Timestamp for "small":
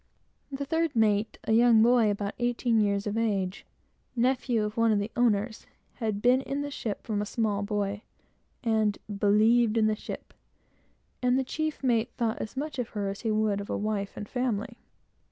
7.27-7.61